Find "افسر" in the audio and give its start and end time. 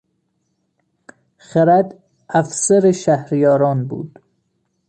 2.29-2.91